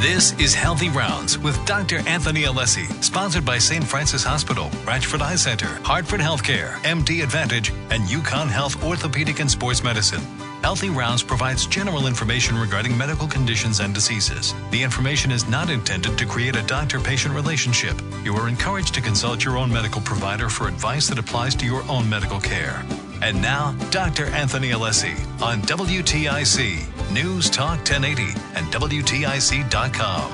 [0.00, 1.98] This is Healthy Rounds with Dr.
[2.06, 3.82] Anthony Alessi, sponsored by St.
[3.82, 9.82] Francis Hospital, Ratchford Eye Center, Hartford Healthcare, MD Advantage, and UConn Health Orthopedic and Sports
[9.82, 10.20] Medicine.
[10.64, 14.54] Healthy Rounds provides general information regarding medical conditions and diseases.
[14.70, 18.00] The information is not intended to create a doctor patient relationship.
[18.24, 21.82] You are encouraged to consult your own medical provider for advice that applies to your
[21.82, 22.82] own medical care.
[23.20, 24.24] And now, Dr.
[24.28, 28.22] Anthony Alessi on WTIC, News Talk 1080,
[28.54, 30.32] and WTIC.com.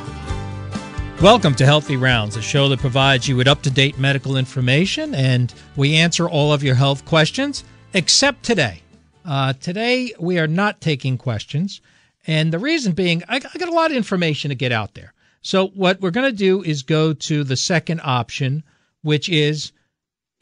[1.20, 5.12] Welcome to Healthy Rounds, a show that provides you with up to date medical information,
[5.12, 8.82] and we answer all of your health questions, except today.
[9.30, 11.80] Uh, today, we are not taking questions.
[12.26, 15.14] And the reason being, I, I got a lot of information to get out there.
[15.40, 18.64] So, what we're going to do is go to the second option,
[19.02, 19.70] which is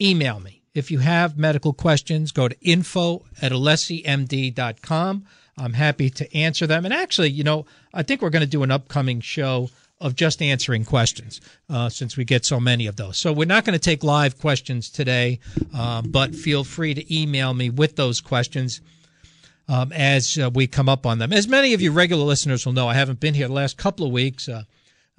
[0.01, 0.63] email me.
[0.73, 5.25] If you have medical questions, go to info at alessimd.com.
[5.55, 6.83] I'm happy to answer them.
[6.83, 9.69] And actually, you know, I think we're going to do an upcoming show
[10.01, 13.17] of just answering questions uh, since we get so many of those.
[13.17, 15.39] So we're not going to take live questions today,
[15.73, 18.81] uh, but feel free to email me with those questions.
[19.67, 21.31] Um, as uh, we come up on them.
[21.31, 24.03] As many of you regular listeners will know, I haven't been here the last couple
[24.03, 24.49] of weeks.
[24.49, 24.63] Uh,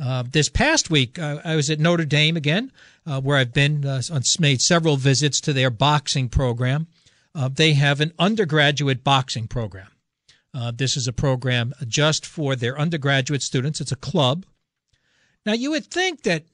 [0.03, 2.73] uh, this past week, uh, I was at Notre Dame again,
[3.05, 3.83] where I've been
[4.41, 6.89] made several visits to their boxing program.
[7.55, 9.87] they have an undergraduate boxing program.
[10.75, 13.81] this is a program just for their undergraduate students.
[13.81, 14.47] It's a club
[15.47, 16.45] now, you would think that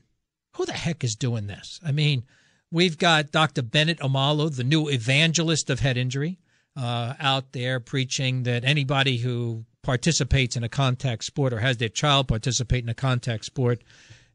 [0.54, 1.80] who the heck is doing this?
[1.84, 2.24] I mean,
[2.70, 3.62] we've got Dr.
[3.62, 6.38] Bennett Omalu, the new evangelist of head injury,
[6.76, 11.88] uh, out there preaching that anybody who participates in a contact sport or has their
[11.88, 13.82] child participate in a contact sport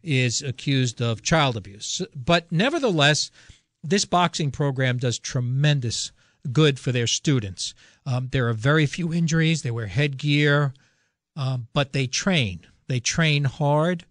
[0.04, 2.02] is accused of child abuse.
[2.16, 3.32] But nevertheless,
[3.84, 6.12] this boxing program does tremendous
[6.52, 7.74] good for their students.
[8.06, 9.62] Um, there are very few injuries.
[9.62, 10.74] They wear headgear,
[11.36, 12.62] um, but they train.
[12.88, 14.06] They train hard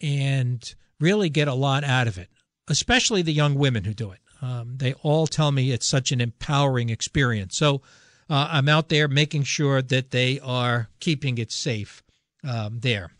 [0.00, 2.28] and really get a lot out of it,
[2.68, 4.20] especially the young women who do it.
[4.42, 7.56] Um, they all tell me it's such an empowering experience.
[7.56, 7.82] So
[8.28, 12.02] uh, I'm out there making sure that they are keeping it safe
[12.42, 13.12] um, there.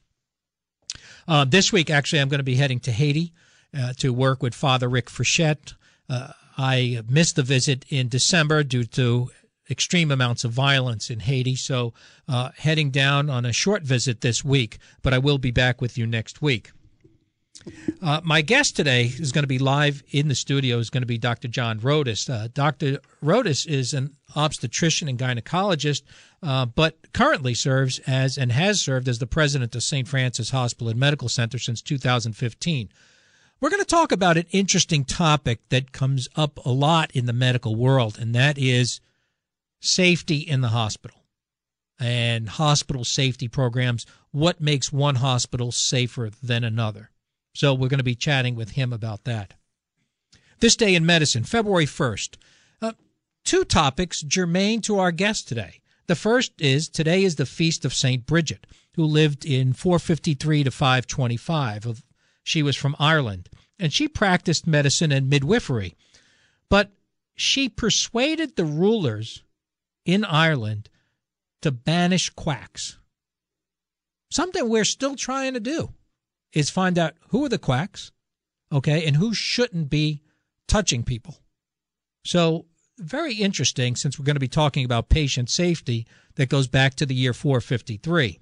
[1.26, 3.32] Uh, this week, actually, I'm going to be heading to Haiti
[3.76, 5.74] uh, to work with Father Rick Frechette.
[6.08, 9.30] Uh, I missed the visit in December due to
[9.70, 11.56] extreme amounts of violence in Haiti.
[11.56, 11.92] So,
[12.28, 15.96] uh, heading down on a short visit this week, but I will be back with
[15.96, 16.70] you next week.
[18.02, 20.78] Uh, my guest today is going to be live in the studio.
[20.78, 21.48] Is going to be Dr.
[21.48, 22.28] John Rodas.
[22.28, 22.98] Uh, Dr.
[23.22, 26.02] Rodas is an obstetrician and gynecologist,
[26.42, 30.06] uh, but currently serves as and has served as the president of St.
[30.06, 32.88] Francis Hospital and Medical Center since 2015.
[33.60, 37.32] We're going to talk about an interesting topic that comes up a lot in the
[37.32, 39.00] medical world, and that is
[39.84, 41.24] safety in the hospital
[42.00, 44.06] and hospital safety programs.
[44.30, 47.10] What makes one hospital safer than another?
[47.54, 49.54] So we're going to be chatting with him about that.
[50.60, 52.36] This day in medicine, February 1st.
[52.82, 52.92] Uh,
[53.44, 55.80] two topics germane to our guest today.
[56.06, 58.26] The first is today is the feast of St.
[58.26, 58.66] Bridget,
[58.96, 61.86] who lived in 453 to 525.
[61.86, 62.02] Of,
[62.42, 65.94] She was from Ireland, and she practiced medicine and midwifery.
[66.68, 66.90] But
[67.34, 69.42] she persuaded the rulers
[70.04, 70.88] in Ireland
[71.62, 72.98] to banish quacks.
[74.30, 75.92] Something we're still trying to do
[76.52, 78.12] is find out who are the quacks,
[78.72, 80.22] okay, and who shouldn't be
[80.68, 81.38] touching people.
[82.24, 82.66] So,
[82.98, 87.06] very interesting since we're going to be talking about patient safety that goes back to
[87.06, 88.38] the year 453.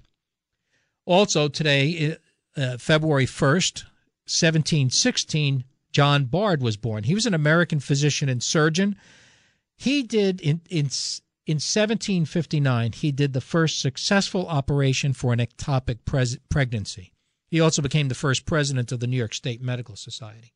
[1.05, 2.17] Also, today,
[2.55, 3.83] uh, February 1st,
[4.25, 7.03] 1716, John Bard was born.
[7.03, 8.95] He was an American physician and surgeon.
[9.75, 10.89] He did in, in
[11.45, 15.99] in 1759, he did the first successful operation for an ectopic
[16.49, 17.11] pregnancy.
[17.49, 20.53] He also became the first president of the New York State Medical Society.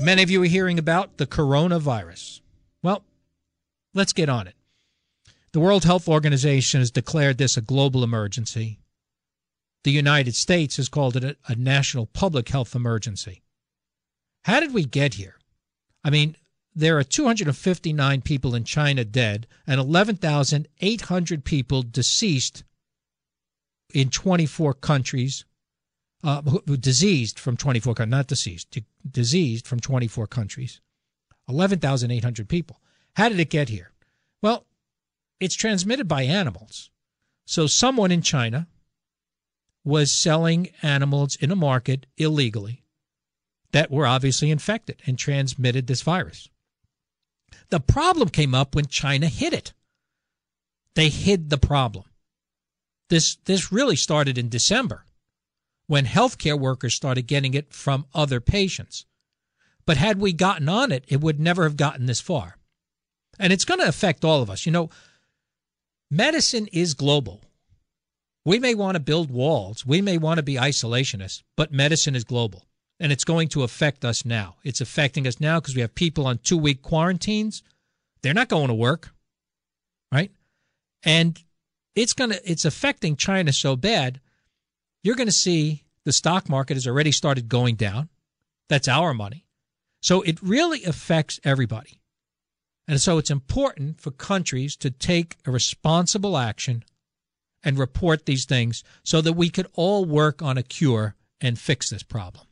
[0.00, 2.40] Many of you are hearing about the coronavirus.
[2.82, 3.04] Well,
[3.92, 4.54] let's get on it.
[5.52, 8.78] The World Health Organization has declared this a global emergency.
[9.82, 13.42] The United States has called it a, a national public health emergency.
[14.44, 15.36] How did we get here?
[16.04, 16.36] I mean,
[16.74, 22.64] there are 259 people in China dead and 11,800 people deceased
[23.92, 25.44] in 24 countries,
[26.22, 26.40] uh,
[26.78, 28.78] diseased from 24 countries, not deceased,
[29.10, 30.80] diseased from 24 countries.
[31.48, 32.80] 11,800 people.
[33.14, 33.90] How did it get here?
[34.40, 34.66] Well,
[35.40, 36.90] it's transmitted by animals.
[37.44, 38.68] So someone in China
[39.82, 42.84] was selling animals in a market illegally
[43.72, 46.48] that were obviously infected and transmitted this virus.
[47.70, 49.72] The problem came up when China hid it.
[50.94, 52.04] They hid the problem.
[53.08, 55.04] This this really started in December
[55.86, 59.06] when healthcare workers started getting it from other patients.
[59.86, 62.56] But had we gotten on it, it would never have gotten this far.
[63.40, 64.66] And it's going to affect all of us.
[64.66, 64.90] You know,
[66.10, 67.42] medicine is global.
[68.44, 72.24] We may want to build walls, we may want to be isolationists, but medicine is
[72.24, 72.64] global.
[73.00, 74.56] And it's going to affect us now.
[74.62, 77.62] It's affecting us now because we have people on two week quarantines.
[78.22, 79.10] They're not going to work,
[80.12, 80.30] right?
[81.02, 81.42] And
[81.94, 84.20] it's going to, it's affecting China so bad.
[85.02, 88.10] You're going to see the stock market has already started going down.
[88.68, 89.46] That's our money.
[90.02, 92.00] So it really affects everybody.
[92.86, 96.84] And so it's important for countries to take a responsible action
[97.62, 101.90] and report these things so that we could all work on a cure and fix
[101.90, 102.46] this problem.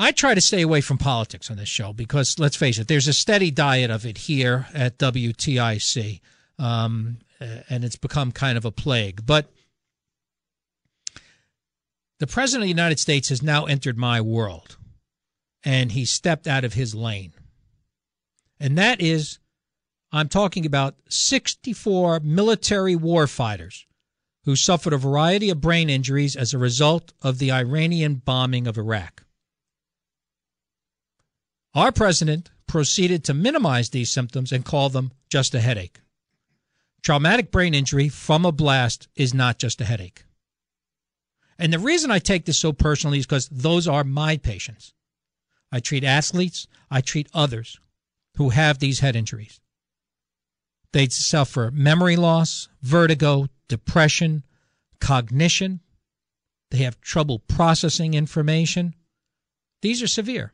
[0.00, 3.08] I try to stay away from politics on this show because, let's face it, there's
[3.08, 6.20] a steady diet of it here at WTIC,
[6.56, 9.26] um, and it's become kind of a plague.
[9.26, 9.50] But
[12.20, 14.76] the President of the United States has now entered my world,
[15.64, 17.32] and he stepped out of his lane.
[18.60, 19.40] And that is,
[20.12, 23.84] I'm talking about 64 military warfighters
[24.44, 28.78] who suffered a variety of brain injuries as a result of the Iranian bombing of
[28.78, 29.24] Iraq.
[31.78, 36.00] Our president proceeded to minimize these symptoms and call them just a headache.
[37.04, 40.24] Traumatic brain injury from a blast is not just a headache.
[41.56, 44.92] And the reason I take this so personally is because those are my patients.
[45.70, 47.78] I treat athletes, I treat others
[48.38, 49.60] who have these head injuries.
[50.92, 54.42] They suffer memory loss, vertigo, depression,
[55.00, 55.78] cognition.
[56.72, 58.96] They have trouble processing information.
[59.80, 60.52] These are severe.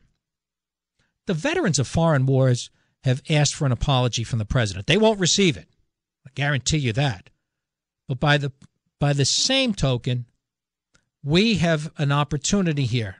[1.27, 2.69] The veterans of foreign wars
[3.03, 4.87] have asked for an apology from the president.
[4.87, 5.67] They won't receive it.
[6.25, 7.29] I guarantee you that.
[8.07, 8.51] But by the
[8.99, 10.25] by the same token,
[11.23, 13.17] we have an opportunity here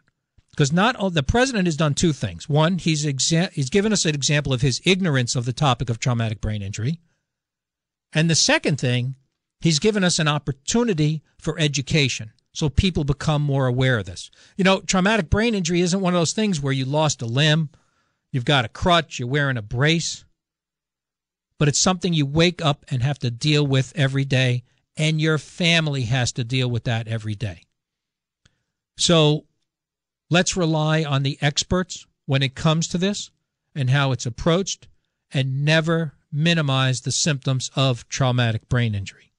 [0.52, 2.48] because not all, the president has done two things.
[2.48, 6.00] One, he's exa- he's given us an example of his ignorance of the topic of
[6.00, 7.00] traumatic brain injury,
[8.13, 9.16] and the second thing,
[9.60, 14.31] he's given us an opportunity for education so people become more aware of this.
[14.56, 17.69] You know, traumatic brain injury isn't one of those things where you lost a limb
[18.31, 20.25] You've got a crutch, you're wearing a brace,
[21.57, 24.63] but it's something you wake up and have to deal with every day,
[24.98, 27.62] and your family has to deal with that every day.
[28.98, 29.45] So
[30.30, 33.31] let's rely on the experts when it comes to this
[33.74, 34.88] and how it's approached,
[35.31, 39.33] and never minimize the symptoms of traumatic brain injury.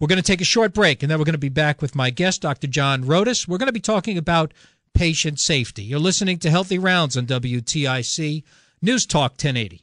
[0.00, 1.94] We're going to take a short break, and then we're going to be back with
[1.94, 2.66] my guest, Dr.
[2.66, 3.46] John Rodas.
[3.46, 4.52] We're going to be talking about
[4.94, 5.82] patient safety.
[5.82, 8.44] You're listening to Healthy Rounds on WTIC
[8.80, 9.82] News Talk 1080.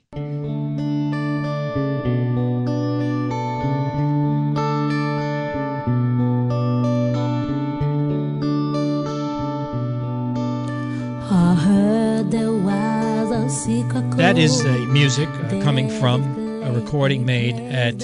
[14.18, 16.24] That is the music uh, coming from
[16.64, 18.00] a recording made at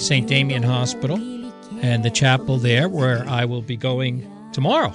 [0.00, 0.26] St.
[0.28, 1.16] Damien Hospital
[1.80, 4.92] and the chapel there, where I will be going tomorrow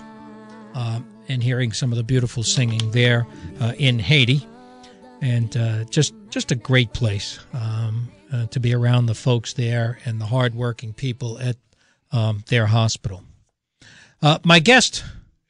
[0.73, 3.27] uh, and hearing some of the beautiful singing there
[3.59, 4.47] uh, in Haiti,
[5.21, 9.99] and uh, just just a great place um, uh, to be around the folks there
[10.05, 11.57] and the hardworking people at
[12.11, 13.23] um, their hospital.
[14.21, 15.03] Uh, my guest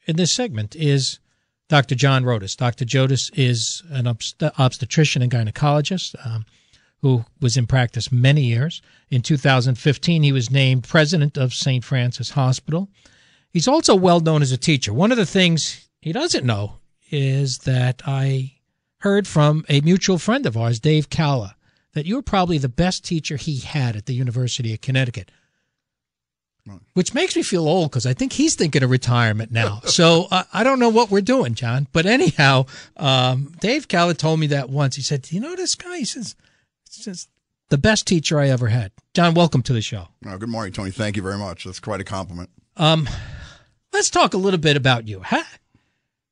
[0.06, 1.20] in this segment is
[1.68, 1.96] Dr.
[1.96, 2.56] John Rodas.
[2.56, 2.86] Dr.
[2.86, 6.16] Rodas is an obstetrician and gynecologist.
[6.26, 6.46] Um,
[7.02, 8.82] who was in practice many years.
[9.10, 11.84] In 2015, he was named president of St.
[11.84, 12.90] Francis Hospital.
[13.52, 14.94] He's also well known as a teacher.
[14.94, 16.80] One of the things he doesn't know
[17.12, 18.54] is that I
[19.00, 21.56] heard from a mutual friend of ours, Dave Calla,
[21.94, 25.32] that you were probably the best teacher he had at the University of Connecticut.
[26.94, 29.82] Which makes me feel old because I think he's thinking of retirement now.
[29.86, 31.88] so uh, I don't know what we're doing, John.
[31.92, 32.66] But anyhow,
[32.98, 34.96] um, Dave Calla told me that once.
[34.96, 36.36] He said, "Do "You know this guy?" He says,
[36.86, 37.30] "It's just
[37.70, 40.10] the best teacher I ever had." John, welcome to the show.
[40.28, 40.92] Oh, good morning, Tony.
[40.92, 41.64] Thank you very much.
[41.64, 42.52] That's quite a compliment.
[42.78, 43.10] Um,
[43.94, 45.22] let's talk a little bit about you.
[45.22, 45.44] How,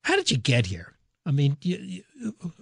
[0.03, 0.93] how did you get here?
[1.25, 2.03] I mean, you, you,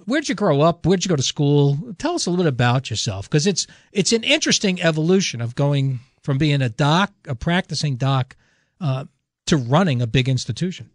[0.05, 0.85] where'd you grow up?
[0.85, 1.77] Where'd you go to school?
[1.99, 5.99] Tell us a little bit about yourself, because it's it's an interesting evolution of going
[6.23, 8.35] from being a doc, a practicing doc,
[8.81, 9.05] uh,
[9.45, 10.89] to running a big institution.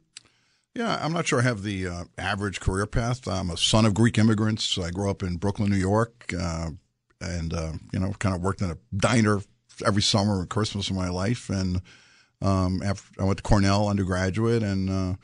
[0.75, 3.29] Yeah, I'm not sure I have the uh, average career path.
[3.29, 4.77] I'm a son of Greek immigrants.
[4.79, 6.71] I grew up in Brooklyn, New York, uh,
[7.21, 9.43] and uh, you know, kind of worked in a diner
[9.87, 11.83] every summer and Christmas of my life, and
[12.43, 15.15] um, after I went to Cornell undergraduate, and uh,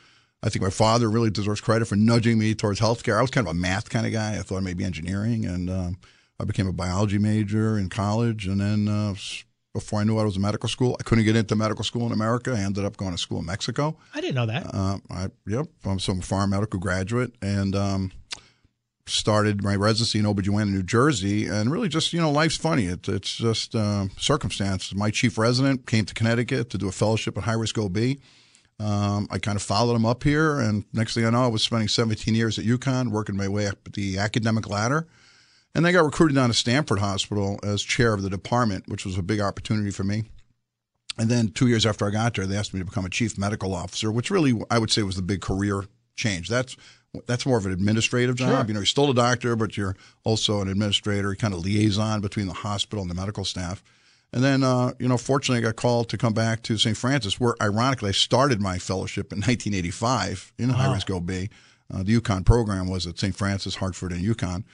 [0.42, 3.18] I think my father really deserves credit for nudging me towards healthcare.
[3.18, 4.38] I was kind of a math kind of guy.
[4.38, 5.98] I thought maybe engineering, and um,
[6.38, 9.14] I became a biology major in college, and then uh,
[9.72, 12.06] before I knew it, I was in medical school, I couldn't get into medical school
[12.06, 12.52] in America.
[12.52, 13.96] I ended up going to school in Mexico.
[14.14, 14.74] I didn't know that.
[14.74, 18.12] Uh, I, yep, I'm some foreign medical graduate, and um,
[19.06, 21.46] started my residency in OBGYN New Jersey.
[21.46, 22.86] And really, just you know, life's funny.
[22.86, 24.94] It, it's just uh, circumstance.
[24.94, 27.96] My chief resident came to Connecticut to do a fellowship at high risk OB.
[28.78, 31.62] Um, I kind of followed him up here, and next thing I know, I was
[31.62, 35.06] spending 17 years at UConn, working my way up the academic ladder.
[35.74, 39.16] And I got recruited down to Stamford Hospital as chair of the department, which was
[39.16, 40.24] a big opportunity for me.
[41.18, 43.38] And then two years after I got there, they asked me to become a chief
[43.38, 45.84] medical officer, which really I would say was the big career
[46.14, 46.48] change.
[46.48, 46.76] That's
[47.26, 48.50] that's more of an administrative job.
[48.50, 48.64] Sure.
[48.66, 52.46] You know, you're still a doctor, but you're also an administrator, kind of liaison between
[52.46, 53.82] the hospital and the medical staff.
[54.32, 56.96] And then, uh, you know, fortunately, I got called to come back to St.
[56.96, 60.74] Francis, where ironically I started my fellowship in 1985 in wow.
[60.74, 61.30] high risk OB.
[61.30, 63.34] Uh, the UConn program was at St.
[63.34, 64.64] Francis, Hartford, and UConn.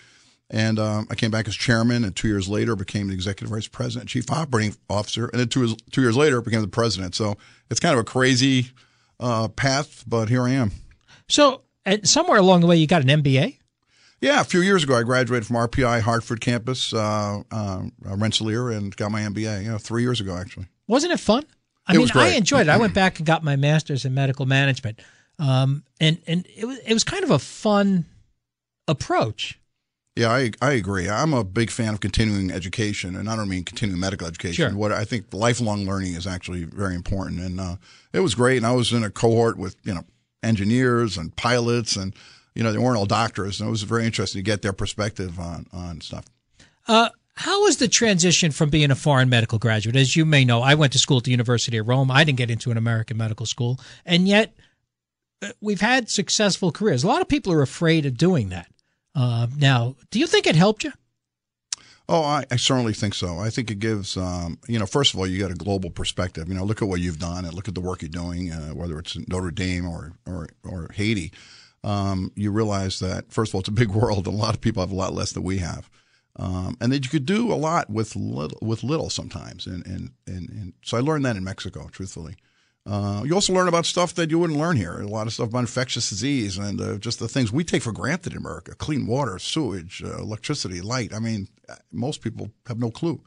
[0.50, 3.68] And um, I came back as chairman, and two years later became the executive vice
[3.68, 7.14] president, chief operating officer, and then two, two years later became the president.
[7.14, 7.36] So
[7.70, 8.70] it's kind of a crazy
[9.18, 10.72] uh, path, but here I am.
[11.28, 11.62] So
[12.04, 13.58] somewhere along the way, you got an MBA.
[14.20, 18.94] Yeah, a few years ago, I graduated from RPI Hartford campus, uh, uh, Rensselaer, and
[18.94, 19.64] got my MBA.
[19.64, 20.66] You know, three years ago actually.
[20.86, 21.44] Wasn't it fun?
[21.86, 22.68] I it mean, I enjoyed it.
[22.68, 25.00] I went back and got my master's in medical management,
[25.40, 28.04] um, and and it was it was kind of a fun
[28.86, 29.58] approach.
[30.14, 31.08] Yeah, I I agree.
[31.08, 34.70] I'm a big fan of continuing education, and I don't mean continuing medical education.
[34.70, 34.78] Sure.
[34.78, 37.76] What I think lifelong learning is actually very important, and uh,
[38.12, 38.58] it was great.
[38.58, 40.04] And I was in a cohort with you know
[40.42, 42.14] engineers and pilots, and
[42.54, 45.38] you know they weren't all doctors, and it was very interesting to get their perspective
[45.38, 46.24] on on stuff.
[46.88, 49.96] Uh, how was the transition from being a foreign medical graduate?
[49.96, 52.10] As you may know, I went to school at the University of Rome.
[52.10, 54.54] I didn't get into an American medical school, and yet
[55.42, 57.04] uh, we've had successful careers.
[57.04, 58.68] A lot of people are afraid of doing that.
[59.14, 60.92] Uh, now, do you think it helped you?
[62.08, 63.38] Oh, I, I, certainly think so.
[63.38, 66.48] I think it gives, um, you know, first of all, you got a global perspective.
[66.48, 68.70] You know, look at what you've done and look at the work you're doing, uh,
[68.70, 71.32] whether it's Notre Dame or or, or Haiti.
[71.84, 74.60] Um, you realize that first of all, it's a big world, and a lot of
[74.60, 75.88] people have a lot less than we have,
[76.36, 79.66] um, and that you could do a lot with little, with little sometimes.
[79.66, 82.34] And, and and and so I learned that in Mexico, truthfully.
[82.84, 85.00] Uh, you also learn about stuff that you wouldn't learn here.
[85.00, 87.92] A lot of stuff about infectious disease and uh, just the things we take for
[87.92, 91.14] granted in America: clean water, sewage, uh, electricity, light.
[91.14, 91.48] I mean,
[91.92, 93.22] most people have no clue.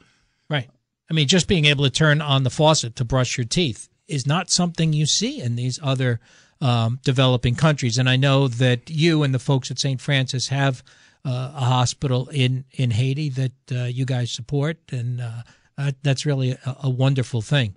[0.50, 0.68] Right.
[1.10, 4.26] I mean, just being able to turn on the faucet to brush your teeth is
[4.26, 6.20] not something you see in these other
[6.60, 7.98] um, developing countries.
[7.98, 10.00] And I know that you and the folks at St.
[10.00, 10.82] Francis have
[11.24, 16.52] uh, a hospital in in Haiti that uh, you guys support, and uh, that's really
[16.52, 17.74] a, a wonderful thing.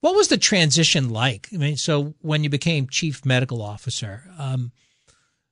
[0.00, 1.48] What was the transition like?
[1.52, 4.72] I mean, so when you became chief medical officer, um,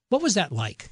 [0.08, 0.90] what was that like?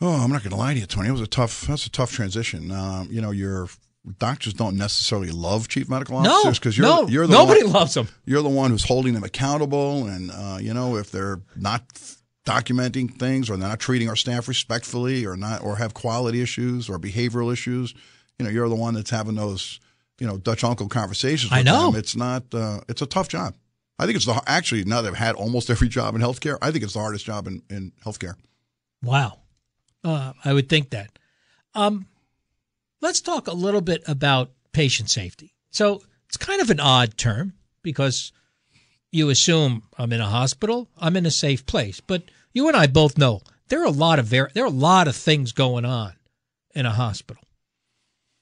[0.00, 1.08] Oh, I'm not going to lie to you, Tony.
[1.08, 1.62] It was a tough.
[1.62, 2.70] That's a tough transition.
[2.70, 3.68] Um, you know, your
[4.18, 7.72] doctors don't necessarily love chief medical officers because no, you're no, you're the nobody one,
[7.72, 8.08] loves them.
[8.24, 11.82] You're the one who's holding them accountable, and uh, you know if they're not
[12.46, 16.88] documenting things or they're not treating our staff respectfully or not or have quality issues
[16.88, 17.92] or behavioral issues,
[18.38, 19.80] you know, you're the one that's having those
[20.18, 21.52] you know Dutch uncle conversations.
[21.52, 21.98] I know them.
[21.98, 22.42] it's not.
[22.52, 23.54] Uh, it's a tough job.
[23.98, 26.58] I think it's the actually now that I've had almost every job in healthcare.
[26.62, 28.34] I think it's the hardest job in in healthcare.
[29.02, 29.38] Wow,
[30.04, 31.18] uh, I would think that.
[31.74, 32.06] Um,
[33.00, 35.54] let's talk a little bit about patient safety.
[35.70, 38.32] So it's kind of an odd term because
[39.12, 42.86] you assume I'm in a hospital, I'm in a safe place, but you and I
[42.86, 45.84] both know there are a lot of ver- there are a lot of things going
[45.84, 46.14] on
[46.74, 47.42] in a hospital.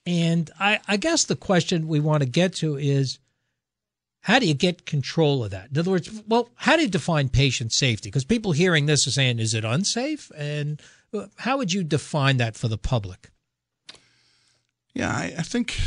[0.07, 3.19] And I, I guess the question we want to get to is
[4.21, 5.71] how do you get control of that?
[5.71, 8.09] In other words, well, how do you define patient safety?
[8.09, 10.31] Because people hearing this are saying, is it unsafe?
[10.37, 10.81] And
[11.13, 13.31] uh, how would you define that for the public?
[14.95, 15.79] Yeah, I, I think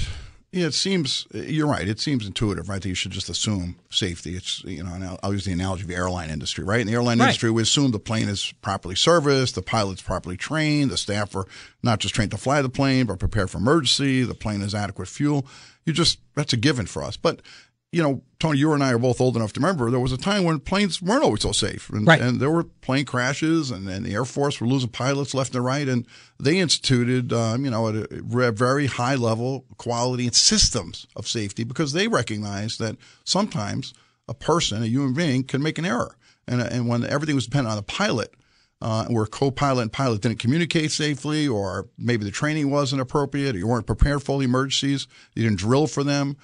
[0.57, 1.87] yeah, it seems you're right.
[1.87, 2.81] It seems intuitive, right?
[2.81, 4.35] That you should just assume safety.
[4.35, 6.81] It's you know, I'll use the analogy of the airline industry, right?
[6.81, 7.25] In the airline right.
[7.25, 11.45] industry, we assume the plane is properly serviced, the pilot's properly trained, the staff are
[11.83, 14.23] not just trained to fly the plane, but prepared for emergency.
[14.23, 15.47] The plane has adequate fuel.
[15.85, 17.17] You just that's a given for us.
[17.17, 17.41] But
[17.91, 20.17] you know, Tony, you and I are both old enough to remember there was a
[20.17, 21.89] time when planes weren't always so safe.
[21.89, 22.21] And, right.
[22.21, 25.63] and there were plane crashes, and, and, the Air Force were losing pilots left and
[25.63, 25.87] right.
[25.87, 26.05] And
[26.39, 31.63] they instituted, um, you know, at a very high level quality and systems of safety
[31.63, 33.93] because they recognized that sometimes
[34.27, 36.17] a person, a human being, can make an error.
[36.47, 38.33] And, and when everything was dependent on the pilot,
[38.79, 43.59] uh, where co-pilot and pilot didn't communicate safely, or maybe the training wasn't appropriate, or
[43.59, 46.37] you weren't prepared for the emergencies, you didn't drill for them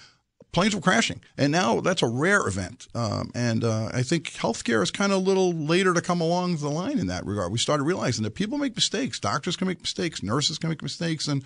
[0.53, 2.87] planes were crashing, and now that's a rare event.
[2.95, 6.57] Um, and uh, I think healthcare is kind of a little later to come along
[6.57, 7.51] the line in that regard.
[7.51, 11.27] We started realizing that people make mistakes, doctors can make mistakes, nurses can make mistakes,
[11.27, 11.43] and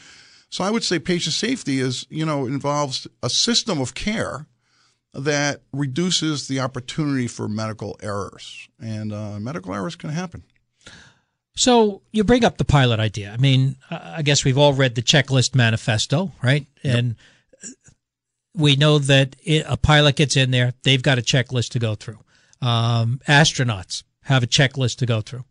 [0.49, 4.45] so I would say patient safety is you know involves a system of care
[5.13, 10.43] that reduces the opportunity for medical errors, and uh, medical errors can happen.
[11.55, 13.31] So you bring up the pilot idea.
[13.31, 16.67] I mean, I guess we've all read the checklist manifesto, right?
[16.83, 16.95] Yep.
[16.95, 17.15] And
[18.57, 21.95] we know that it, a pilot gets in there, they've got a checklist to go
[21.95, 22.19] through.
[22.61, 25.45] Um, astronauts have a checklist to go through.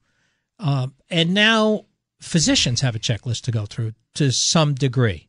[0.59, 1.87] Um, and now
[2.21, 5.29] physicians have a checklist to go through to some degree.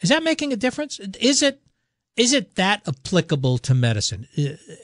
[0.00, 1.00] Is that making a difference?
[1.20, 1.60] Is it
[2.14, 4.28] is it that applicable to medicine?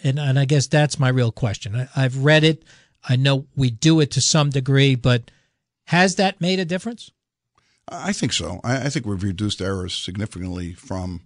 [0.03, 1.77] And, and I guess that's my real question.
[1.77, 2.65] I, I've read it.
[3.07, 5.31] I know we do it to some degree, but
[5.85, 7.11] has that made a difference?
[7.87, 8.61] I think so.
[8.65, 11.21] I, I think we've reduced errors significantly from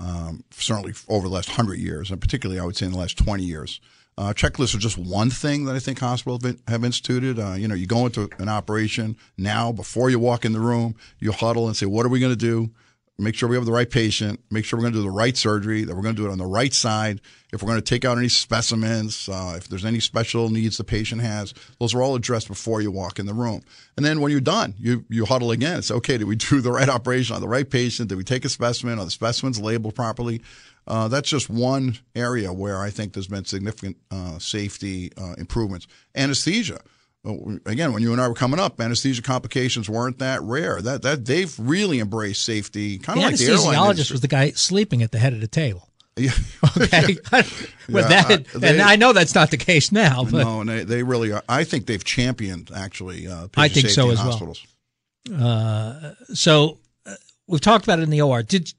[0.00, 3.18] um, certainly over the last hundred years, and particularly I would say in the last
[3.18, 3.80] twenty years.
[4.16, 7.38] Uh, checklists are just one thing that I think hospitals have instituted.
[7.38, 10.96] Uh, you know, you go into an operation now before you walk in the room,
[11.20, 12.70] you huddle and say, "What are we going to do?"
[13.18, 15.36] Make sure we have the right patient, make sure we're going to do the right
[15.36, 17.20] surgery, that we're going to do it on the right side.
[17.52, 20.84] If we're going to take out any specimens, uh, if there's any special needs the
[20.84, 23.62] patient has, those are all addressed before you walk in the room.
[23.96, 25.78] And then when you're done, you, you huddle again.
[25.78, 28.08] It's okay, did we do the right operation on the right patient?
[28.08, 28.98] Did we take a specimen?
[28.98, 30.40] Are the specimens labeled properly?
[30.86, 35.86] Uh, that's just one area where I think there's been significant uh, safety uh, improvements.
[36.14, 36.80] Anesthesia
[37.66, 40.80] again, when you and I were coming up, anesthesia complications weren't that rare.
[40.80, 45.02] That that they've really embraced safety, kind of like the anesthesiologist was the guy sleeping
[45.02, 45.88] at the head of the table.
[46.18, 46.32] Yeah.
[46.76, 47.14] Okay.
[47.14, 47.20] With
[48.10, 50.24] yeah, that, they, and I know that's not the case now.
[50.24, 51.44] But no, and they, they really are.
[51.48, 53.28] I think they've championed actually.
[53.28, 54.66] Uh, I think so as hospitals.
[55.30, 55.40] well.
[55.40, 57.14] Uh, so uh,
[57.46, 58.42] we've talked about it in the OR.
[58.42, 58.74] Did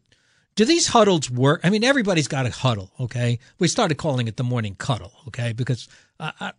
[0.55, 1.61] do these huddles work?
[1.63, 2.91] I mean, everybody's got a huddle.
[2.99, 5.13] Okay, we started calling it the morning cuddle.
[5.29, 5.87] Okay, because
[6.19, 6.51] I,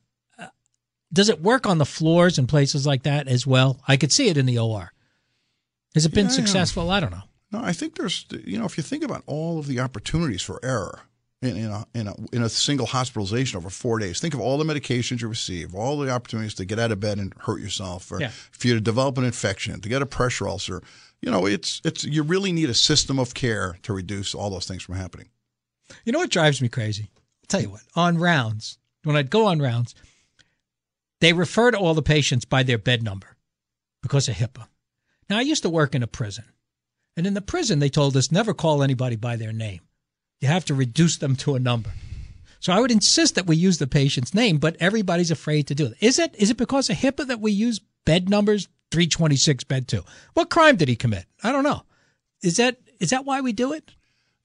[1.12, 3.81] does it work on the floors and places like that as well?
[3.87, 4.93] I could see it in the OR.
[5.95, 6.87] Has it been yeah, successful?
[6.87, 6.93] Yeah.
[6.93, 7.23] I don't know.
[7.52, 10.61] No, I think there's, you know, if you think about all of the opportunities for
[10.62, 11.00] error
[11.43, 14.56] in, in, a, in, a, in a single hospitalization over four days, think of all
[14.56, 18.13] the medications you receive, all the opportunities to get out of bed and hurt yourself,
[18.13, 18.28] or yeah.
[18.28, 20.80] for you to develop an infection, to get a pressure ulcer.
[21.21, 24.67] You know, it's it's you really need a system of care to reduce all those
[24.67, 25.28] things from happening.
[26.04, 27.11] You know what drives me crazy?
[27.43, 27.82] I'll tell you what.
[27.97, 29.95] On rounds, when I'd go on rounds,
[31.21, 33.37] they refer to all the patients by their bed number
[34.02, 34.67] because of HIPAA.
[35.28, 36.45] Now, I used to work in a prison,
[37.17, 39.80] and in the prison, they told us never call anybody by their name.
[40.41, 41.91] You have to reduce them to a number.
[42.61, 45.87] So I would insist that we use the patient's name, but everybody's afraid to do
[45.87, 45.95] it.
[46.00, 50.02] Is it is it because of HIPAA that we use bed numbers 326 bed 2?
[50.35, 51.25] What crime did he commit?
[51.43, 51.83] I don't know.
[52.43, 53.93] Is that is that why we do it?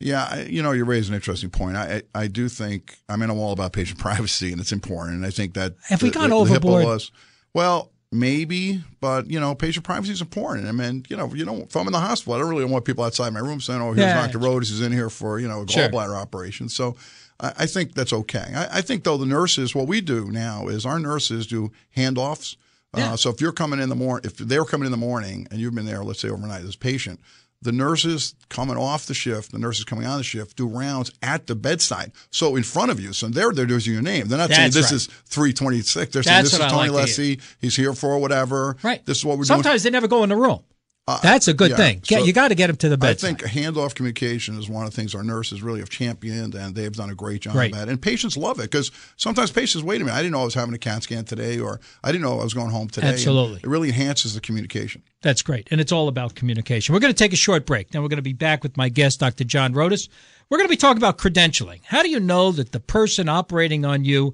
[0.05, 1.75] Yeah, you know, you raise an interesting point.
[1.75, 5.17] I I do think I mean I'm all about patient privacy, and it's important.
[5.17, 6.83] And I think that have we gone the, overboard?
[6.83, 7.11] The was,
[7.55, 10.67] well, maybe, but you know, patient privacy is important.
[10.67, 12.85] I mean, you know, you know, if I'm in the hospital, I don't really want
[12.85, 14.37] people outside my room saying, "Oh, here's yeah, Dr.
[14.37, 16.15] Rodas is in here for you know a gallbladder sure.
[16.15, 16.95] operation." So.
[17.37, 18.45] I, I think that's okay.
[18.55, 22.55] I, I think though the nurses, what we do now is our nurses do handoffs.
[22.95, 23.11] Yeah.
[23.11, 25.59] Uh, so if you're coming in the morning, if they're coming in the morning and
[25.59, 27.19] you've been there, let's say overnight, as patient,
[27.65, 31.47] the nurses coming off the shift, the nurses coming on the shift, do rounds at
[31.47, 32.13] the bedside.
[32.29, 33.11] So in front of you.
[33.11, 34.27] So they're they're using your name.
[34.27, 34.95] They're not That's saying this right.
[34.95, 36.13] is 326.
[36.13, 37.41] They're saying this is Tony like Lessie.
[37.59, 38.77] He's here for whatever.
[38.81, 39.05] Right.
[39.05, 39.63] This is what we're Sometimes doing.
[39.63, 40.63] Sometimes they never go in the room.
[41.07, 42.01] Uh, That's a good yeah, thing.
[42.03, 43.11] So you got to get them to the bed.
[43.11, 46.73] I think handoff communication is one of the things our nurses really have championed, and
[46.73, 47.71] they've done a great job right.
[47.73, 47.89] that.
[47.89, 50.55] And patients love it because sometimes patients, wait a minute, I didn't know I was
[50.55, 53.09] having a CAT scan today, or I didn't know I was going home today.
[53.09, 53.57] Absolutely.
[53.57, 55.03] And it really enhances the communication.
[55.21, 55.67] That's great.
[55.69, 56.93] And it's all about communication.
[56.93, 57.91] We're going to take a short break.
[57.91, 59.43] Then we're going to be back with my guest, Dr.
[59.43, 60.09] John Rodas.
[60.49, 61.81] We're going to be talking about credentialing.
[61.83, 64.33] How do you know that the person operating on you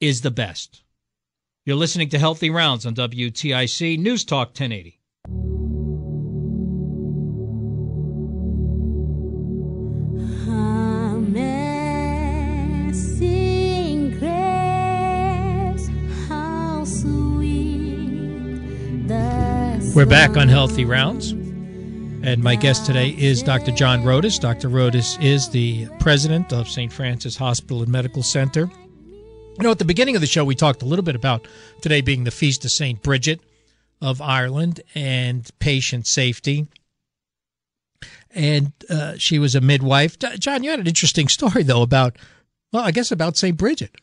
[0.00, 0.84] is the best?
[1.64, 5.00] You're listening to Healthy Rounds on WTIC News Talk 1080.
[19.94, 21.32] We're back on Healthy Rounds.
[21.32, 23.72] And my guest today is Dr.
[23.72, 24.40] John Rodas.
[24.40, 24.70] Dr.
[24.70, 26.90] Rodas is the president of St.
[26.90, 28.70] Francis Hospital and Medical Center.
[29.58, 31.46] You know, at the beginning of the show, we talked a little bit about
[31.82, 33.02] today being the Feast of St.
[33.02, 33.40] Bridget
[34.00, 36.68] of Ireland and patient safety.
[38.30, 40.18] And uh, she was a midwife.
[40.18, 42.16] John, you had an interesting story, though, about,
[42.72, 43.58] well, I guess about St.
[43.58, 43.94] Bridget.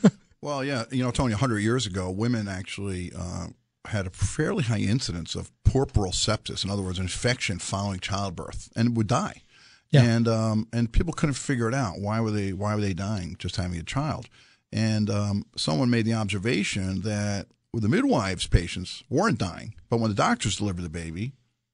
[0.42, 0.84] well, yeah.
[0.90, 3.46] You know, Tony, 100 years ago, women actually uh,
[3.88, 8.96] had a fairly high incidence of puerperal sepsis, in other words, infection following childbirth, and
[8.96, 9.42] would die.
[9.90, 10.02] Yeah.
[10.02, 11.98] and um, and people couldn't figure it out.
[11.98, 14.28] Why were they Why were they dying just having a child?
[14.70, 20.10] And um, someone made the observation that with the midwives, patients weren't dying, but when
[20.10, 21.32] the doctors delivered the baby,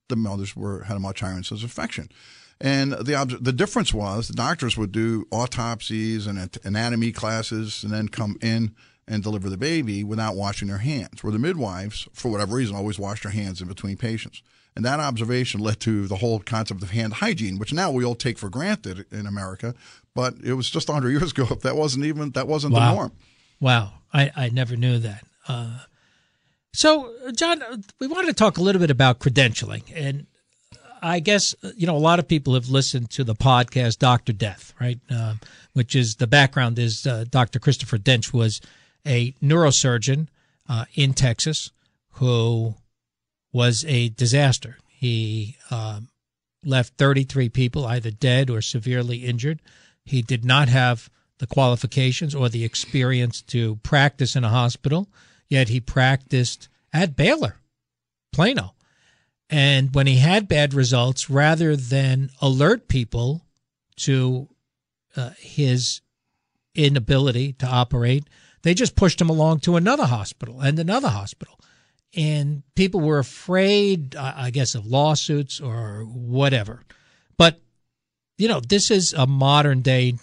[0.09, 2.09] the mothers were had a much higher incidence of infection.
[2.61, 7.93] And the the difference was the doctors would do autopsies and at- anatomy classes, and
[7.93, 8.75] then come in
[9.07, 11.23] and deliver the baby without washing their hands.
[11.23, 14.43] Where the midwives, for whatever reason, always washed their hands in between patients.
[14.77, 18.17] And that observation led to the whole concept of hand hygiene, which now we all
[18.17, 19.75] take for granted in America,
[20.15, 21.45] but it was just 100 years ago.
[21.45, 22.81] That wasn't even that wasn't Wow.
[22.91, 23.13] the norm.
[23.61, 25.25] Wow, I, I never knew that.
[25.47, 25.79] Uh,
[26.73, 27.63] so, John,
[28.01, 30.27] we wanted to talk a little bit about credentialing, and
[31.01, 34.75] I guess you know a lot of people have listened to the podcast Doctor Death,
[34.81, 34.99] right?
[35.09, 35.39] Um,
[35.75, 37.61] which is the background is uh, Dr.
[37.61, 38.61] Christopher Duntsch was
[39.07, 40.29] a neurosurgeon
[40.69, 41.71] uh, in Texas
[42.15, 42.75] who
[43.53, 44.79] was a disaster.
[44.89, 46.09] He um,
[46.65, 49.61] left 33 people either dead or severely injured.
[50.05, 55.09] He did not have the qualifications or the experience to practice in a hospital,
[55.49, 57.57] yet he practiced at Baylor,
[58.33, 58.75] Plano.
[59.51, 63.43] And when he had bad results, rather than alert people
[63.97, 64.49] to
[65.17, 66.01] uh, his
[66.75, 68.25] inability to operate,
[68.65, 71.61] they just pushed him along to another hospital and another hospital.
[72.17, 76.83] And people were afraid, I guess, of lawsuits or whatever.
[77.37, 77.61] But,
[78.39, 80.15] you know, this is a modern day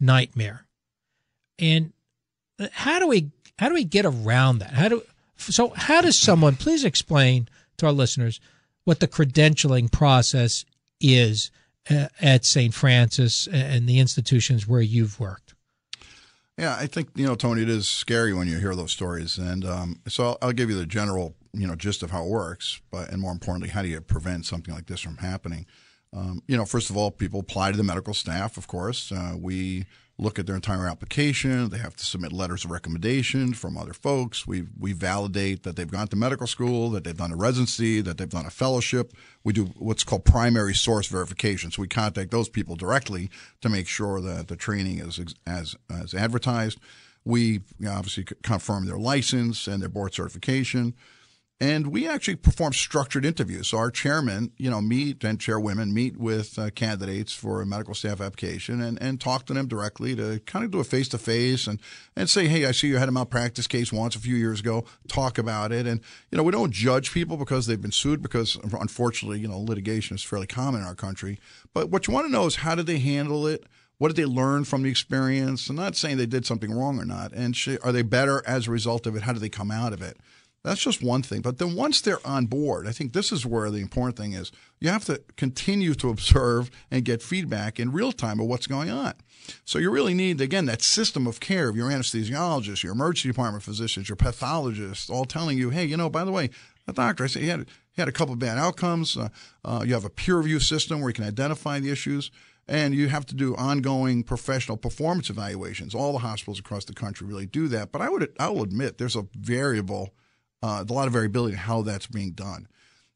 [0.00, 0.66] nightmare.
[1.58, 1.92] And
[2.72, 4.72] how do we how do we get around that?
[4.72, 5.02] How do
[5.38, 8.40] so how does someone please explain to our listeners
[8.84, 10.64] what the credentialing process
[11.00, 11.50] is
[11.88, 12.74] uh, at St.
[12.74, 15.54] Francis and the institutions where you've worked?
[16.58, 17.62] Yeah, I think you know, Tony.
[17.62, 20.76] It is scary when you hear those stories, and um, so I'll, I'll give you
[20.76, 23.88] the general, you know, gist of how it works, but and more importantly, how do
[23.88, 25.66] you prevent something like this from happening?
[26.14, 28.56] Um, you know, first of all, people apply to the medical staff.
[28.56, 29.84] Of course, uh, we
[30.18, 31.68] look at their entire application.
[31.68, 34.46] They have to submit letters of recommendation from other folks.
[34.46, 38.18] We we validate that they've gone to medical school, that they've done a residency, that
[38.18, 39.12] they've done a fellowship.
[39.44, 41.70] We do what's called primary source verification.
[41.70, 46.14] So we contact those people directly to make sure that the training is as as
[46.14, 46.78] advertised.
[47.24, 50.94] We obviously confirm their license and their board certification.
[51.58, 53.68] And we actually perform structured interviews.
[53.68, 57.94] So our chairmen, you know, meet and chairwomen meet with uh, candidates for a medical
[57.94, 61.18] staff application and, and talk to them directly to kind of do a face to
[61.18, 61.80] face and
[62.14, 64.84] and say, hey, I see you had a malpractice case once a few years ago.
[65.08, 65.86] Talk about it.
[65.86, 69.58] And you know, we don't judge people because they've been sued because unfortunately, you know,
[69.58, 71.40] litigation is fairly common in our country.
[71.72, 73.64] But what you want to know is how did they handle it?
[73.96, 75.70] What did they learn from the experience?
[75.70, 77.32] I'm not saying they did something wrong or not.
[77.32, 79.22] And are they better as a result of it?
[79.22, 80.18] How do they come out of it?
[80.66, 81.42] That's just one thing.
[81.42, 84.50] But then once they're on board, I think this is where the important thing is.
[84.80, 88.90] You have to continue to observe and get feedback in real time of what's going
[88.90, 89.14] on.
[89.64, 93.62] So you really need, again, that system of care of your anesthesiologist, your emergency department
[93.62, 96.50] physicians, your pathologists, all telling you, hey, you know, by the way,
[96.84, 97.60] the doctor, I said he had,
[97.92, 99.16] he had a couple bad outcomes.
[99.16, 99.28] Uh,
[99.64, 102.32] uh, you have a peer review system where you can identify the issues.
[102.66, 105.94] And you have to do ongoing professional performance evaluations.
[105.94, 107.92] All the hospitals across the country really do that.
[107.92, 110.12] But I would, I will admit, there's a variable
[110.62, 112.68] uh, a lot of variability in how that's being done.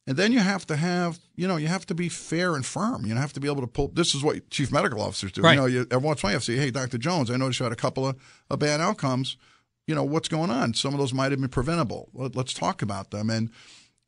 [0.06, 3.06] And then you have to have, you know, you have to be fair and firm.
[3.06, 3.88] You have to be able to pull.
[3.88, 5.42] This is what chief medical officers do.
[5.42, 5.52] Right.
[5.52, 6.98] You know, you, every once in a while you have to say, "Hey, Dr.
[6.98, 8.16] Jones, I noticed you had a couple of,
[8.48, 9.36] of bad outcomes.
[9.86, 10.74] You know, what's going on?
[10.74, 12.08] Some of those might have been preventable.
[12.12, 13.50] Let, let's talk about them." And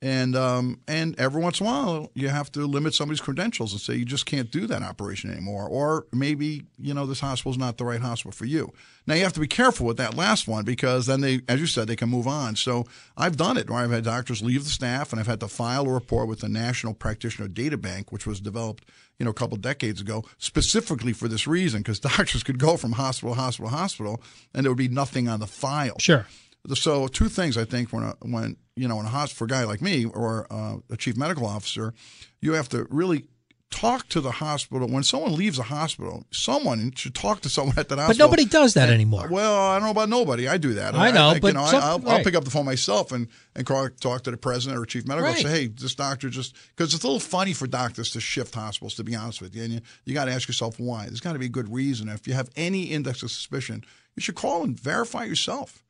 [0.03, 3.81] and um, and every once in a while you have to limit somebody's credentials and
[3.81, 7.59] say you just can't do that operation anymore, or maybe you know this hospital is
[7.59, 8.73] not the right hospital for you.
[9.07, 11.67] Now you have to be careful with that last one because then they, as you
[11.67, 12.57] said, they can move on.
[12.57, 12.85] So
[13.17, 15.87] I've done it where I've had doctors leave the staff and I've had to file
[15.87, 18.85] a report with the National Practitioner Data Bank, which was developed
[19.21, 22.93] you know a couple decades ago specifically for this reason because doctors could go from
[22.93, 25.97] hospital to hospital to hospital and there would be nothing on the file.
[26.01, 26.27] Sure.
[26.75, 29.58] So two things I think when a, when you know in a hospital for a
[29.58, 31.94] guy like me or uh, a chief medical officer,
[32.40, 33.26] you have to really
[33.72, 36.24] talk to the hospital when someone leaves a hospital.
[36.30, 38.28] Someone should talk to someone at that But hospital.
[38.28, 39.28] But nobody does that anymore.
[39.30, 40.46] Well, I don't know about nobody.
[40.46, 40.94] I do that.
[40.94, 42.18] I know, think, but you know, some- I, will right.
[42.18, 45.06] I'll pick up the phone myself and and call, talk to the president or chief
[45.06, 45.30] medical.
[45.30, 45.42] Right.
[45.42, 48.94] Say, hey, this doctor just because it's a little funny for doctors to shift hospitals.
[48.94, 51.06] To be honest with you, and you, you got to ask yourself why.
[51.06, 52.08] There's got to be a good reason.
[52.08, 53.85] If you have any index of suspicion,
[54.16, 55.82] you should call and verify yourself.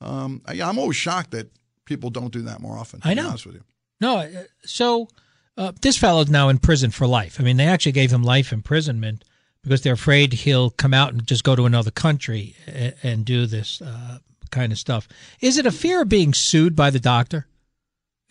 [0.00, 1.50] Um, I, I'm always shocked that
[1.92, 3.00] people don't do that more often.
[3.00, 3.28] To I be know.
[3.28, 3.64] honest with you.
[4.00, 4.28] No, uh,
[4.64, 5.08] so
[5.56, 7.38] uh, this fellow's now in prison for life.
[7.38, 9.24] I mean, they actually gave him life imprisonment
[9.62, 13.46] because they're afraid he'll come out and just go to another country and, and do
[13.46, 14.18] this uh,
[14.50, 15.08] kind of stuff.
[15.40, 17.46] Is it a fear of being sued by the doctor?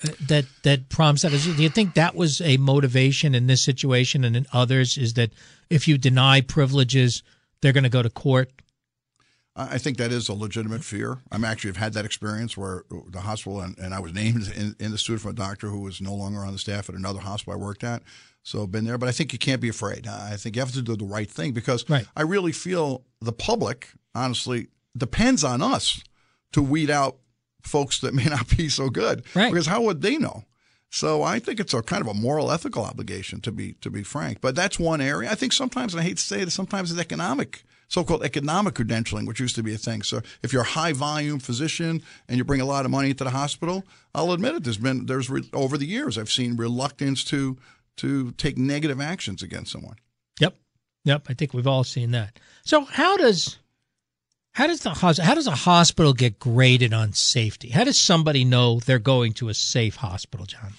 [0.04, 1.32] uh, that that prompts that?
[1.32, 4.97] Do you think that was a motivation in this situation and in others?
[4.97, 5.32] Is that
[5.69, 7.24] if you deny privileges,
[7.62, 8.52] they're going to go to court?
[9.53, 11.17] I think that is a legitimate fear.
[11.29, 14.75] I'm actually have had that experience where the hospital and, and I was named in,
[14.79, 17.19] in the student from a doctor who was no longer on the staff at another
[17.19, 18.01] hospital I worked at.
[18.43, 20.07] So I've been there, but I think you can't be afraid.
[20.07, 22.07] I think you have to do the right thing because right.
[22.15, 26.01] I really feel the public, honestly, depends on us
[26.53, 27.17] to weed out
[27.61, 29.23] folks that may not be so good.
[29.35, 29.51] Right.
[29.51, 30.45] Because how would they know?
[30.89, 34.03] So I think it's a kind of a moral, ethical obligation to be to be
[34.03, 34.41] frank.
[34.41, 35.31] But that's one area.
[35.31, 39.27] I think sometimes, and I hate to say it, sometimes it's economic, so-called economic credentialing,
[39.27, 40.01] which used to be a thing.
[40.01, 43.32] So if you're a high-volume physician and you bring a lot of money into the
[43.32, 43.84] hospital,
[44.15, 44.63] I'll admit it.
[44.63, 47.58] There's been there's re, over the years I've seen reluctance to
[47.97, 49.97] to take negative actions against someone.
[50.39, 50.56] Yep,
[51.04, 51.25] yep.
[51.27, 52.39] I think we've all seen that.
[52.63, 53.60] So how does
[54.54, 57.69] how does the how does a hospital get graded on safety?
[57.69, 60.73] How does somebody know they're going to a safe hospital, John?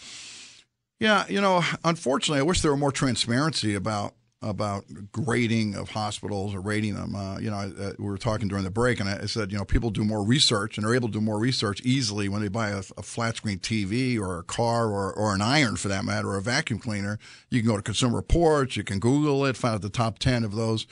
[0.99, 6.55] Yeah, you know, unfortunately, I wish there were more transparency about about grading of hospitals
[6.55, 7.15] or rating them.
[7.15, 9.65] Uh, you know, uh, we were talking during the break, and I said, you know,
[9.65, 12.71] people do more research and are able to do more research easily when they buy
[12.71, 16.31] a, a flat screen TV or a car or, or an iron, for that matter,
[16.31, 17.19] or a vacuum cleaner.
[17.51, 20.45] You can go to Consumer Reports, you can Google it, find out the top ten
[20.45, 20.87] of those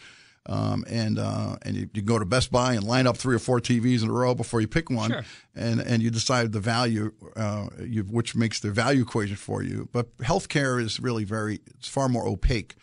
[0.46, 3.38] um, and uh, and you, you, go to Best Buy and line up three or
[3.38, 5.24] four TVs in a row before you pick one, sure.
[5.54, 9.88] and and you decide the value, uh, you, which makes the value equation for you.
[9.92, 12.74] But healthcare is really very, it's far more opaque.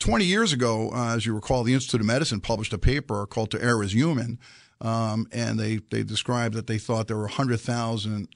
[0.00, 3.50] 20 years ago, uh, as you recall, the Institute of Medicine published a paper called
[3.52, 4.38] To Err is Human,
[4.80, 8.28] um, and they, they described that they thought there were 100,000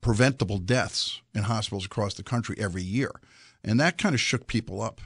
[0.00, 3.10] preventable deaths in hospitals across the country every year.
[3.64, 5.00] And that kind of shook people up.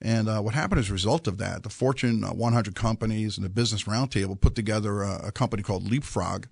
[0.00, 3.50] And uh, what happened as a result of that, the Fortune 100 companies and the
[3.50, 6.46] Business Roundtable put together a, a company called Leapfrog,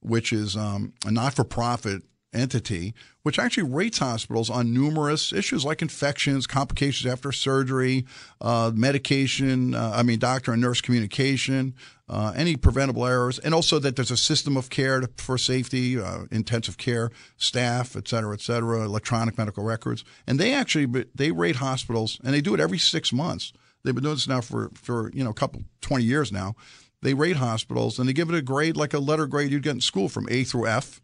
[0.00, 5.64] which is um, a not for profit entity, which actually rates hospitals on numerous issues
[5.64, 8.06] like infections, complications after surgery,
[8.40, 11.74] uh, medication, uh, I mean, doctor and nurse communication,
[12.08, 16.24] uh, any preventable errors, and also that there's a system of care for safety, uh,
[16.30, 20.04] intensive care staff, et cetera, et cetera, electronic medical records.
[20.26, 23.52] And they actually, they rate hospitals, and they do it every six months.
[23.82, 26.54] They've been doing this now for, for you know, a couple, 20 years now.
[27.02, 29.70] They rate hospitals and they give it a grade like a letter grade you'd get
[29.70, 31.00] in school from A through F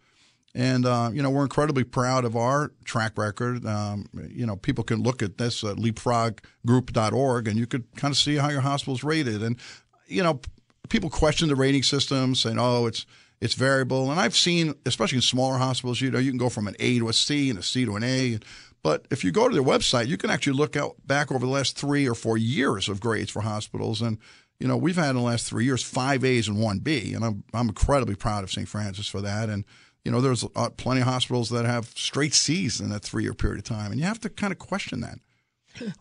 [0.57, 3.67] and, uh, you know, we're incredibly proud of our track record.
[3.67, 8.17] Um, you know, people can look at this at leapfroggroup.org and you could kind of
[8.17, 9.43] see how your hospital's rated.
[9.43, 9.59] And,
[10.07, 10.41] you know,
[10.89, 13.05] people question the rating system, saying, oh, it's,
[13.39, 14.11] it's variable.
[14.11, 17.01] And I've seen, especially in smaller hospitals, you know, you can go from an A
[17.01, 18.39] to a C and a C to an A.
[18.83, 21.53] But if you go to their website, you can actually look out back over the
[21.53, 24.01] last three or four years of grades for hospitals.
[24.01, 24.17] And,
[24.59, 27.13] you know, we've had in the last three years five A's and one B.
[27.13, 28.67] And I'm, I'm incredibly proud of St.
[28.67, 29.51] Francis for that.
[29.51, 29.67] And,
[30.07, 33.35] you know, there's uh, plenty of hospitals that have straight C's in that three year
[33.35, 35.19] period of time, and you have to kind of question that.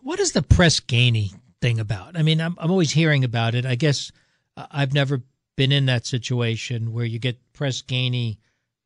[0.00, 2.16] What is the Press Ganey thing about?
[2.16, 3.66] I mean, I'm, I'm always hearing about it.
[3.66, 4.12] I guess
[4.56, 5.22] uh, I've never
[5.56, 8.36] been in that situation where you get Press Ganey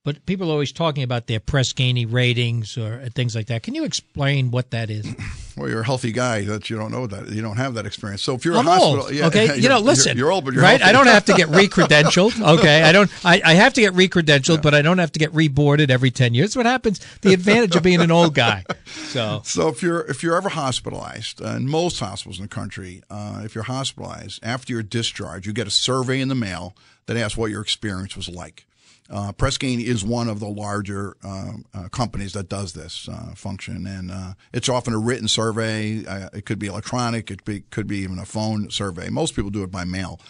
[0.05, 3.63] but people are always talking about their Press Ganey ratings or things like that.
[3.63, 5.07] Can you explain what that is?
[5.57, 8.23] Well, you're a healthy guy that you don't know that you don't have that experience.
[8.23, 10.47] So if you're I'm a hospital, old, yeah, okay, you know, listen, you're, you're, old,
[10.47, 10.81] but you're right.
[10.81, 10.89] Healthy.
[10.89, 12.41] I don't have to get re-credentialed.
[12.61, 13.11] Okay, I don't.
[13.25, 14.61] I, I have to get re-credentialed, yeah.
[14.63, 16.51] but I don't have to get reboarded every ten years.
[16.51, 17.01] That's what happens.
[17.21, 18.65] The advantage of being an old guy.
[19.11, 23.03] So, so if you're if you're ever hospitalized, uh, in most hospitals in the country,
[23.11, 27.17] uh, if you're hospitalized after your discharge, you get a survey in the mail that
[27.17, 28.67] asks what your experience was like.
[29.11, 33.33] Uh, Press Ganey is one of the larger uh, uh, companies that does this uh,
[33.35, 36.05] function, and uh, it's often a written survey.
[36.07, 37.31] Uh, it could be electronic.
[37.31, 39.09] It be, could be even a phone survey.
[39.09, 40.21] Most people do it by mail,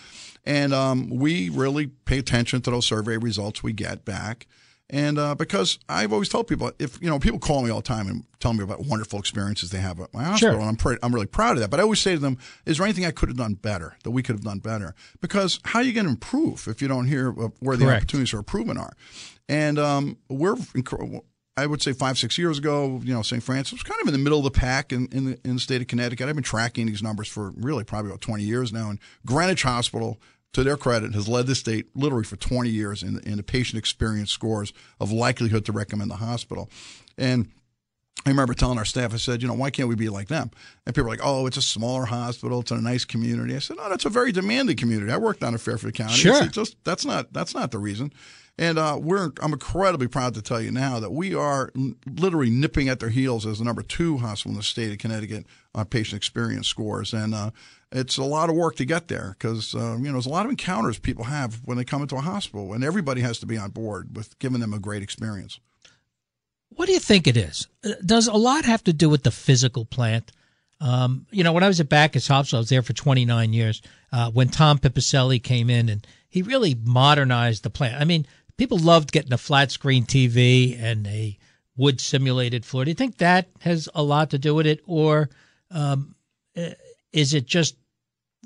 [0.46, 4.46] and um, we really pay attention to those survey results we get back.
[4.92, 7.84] And uh, because I've always told people, if you know, people call me all the
[7.84, 10.60] time and tell me about wonderful experiences they have at my hospital, sure.
[10.60, 11.70] and I'm pre- I'm really proud of that.
[11.70, 14.10] But I always say to them, "Is there anything I could have done better that
[14.10, 17.06] we could have done better?" Because how are you going to improve if you don't
[17.06, 18.02] hear where the Correct.
[18.02, 18.92] opportunities for improvement are?
[19.48, 20.56] And um, we're,
[21.56, 23.42] I would say, five six years ago, you know, St.
[23.42, 25.60] Francis was kind of in the middle of the pack in in the, in the
[25.60, 26.28] state of Connecticut.
[26.28, 30.18] I've been tracking these numbers for really probably about 20 years now, and Greenwich Hospital
[30.52, 33.78] to their credit, has led the state literally for 20 years in, in the patient
[33.78, 36.68] experience scores of likelihood to recommend the hospital.
[37.16, 37.50] And
[38.26, 40.50] I remember telling our staff, I said, you know, why can't we be like them?
[40.84, 43.56] And people were like, oh, it's a smaller hospital, it's in a nice community.
[43.56, 45.10] I said, no, that's a very demanding community.
[45.10, 46.14] I worked on in Fairfield County.
[46.14, 46.44] Sure.
[46.44, 48.12] It's just that's not that's not the reason.
[48.58, 51.72] And uh, we're I'm incredibly proud to tell you now that we are
[52.06, 55.46] literally nipping at their heels as the number two hospital in the state of Connecticut
[55.74, 57.14] on patient experience scores.
[57.14, 57.52] And uh,
[57.90, 60.44] it's a lot of work to get there because uh, you know there's a lot
[60.44, 63.56] of encounters people have when they come into a hospital, and everybody has to be
[63.56, 65.58] on board with giving them a great experience.
[66.70, 67.68] What do you think it is?
[67.84, 70.32] Uh, does a lot have to do with the physical plant?
[70.80, 73.82] Um, you know, when I was at Backus Hospital, I was there for 29 years.
[74.12, 78.00] Uh, when Tom Pipicelli came in, and he really modernized the plant.
[78.00, 81.36] I mean, people loved getting a flat screen TV and a
[81.76, 82.84] wood simulated floor.
[82.84, 85.28] Do you think that has a lot to do with it, or
[85.70, 86.14] um,
[86.56, 86.70] uh,
[87.12, 87.76] is it just